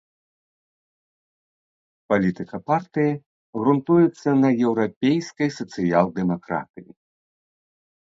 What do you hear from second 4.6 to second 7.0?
еўрапейскай сацыял-дэмакратыі.